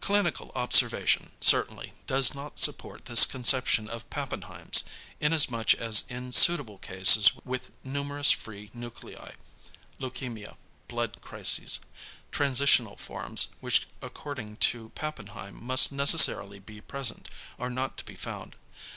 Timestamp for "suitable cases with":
6.32-7.70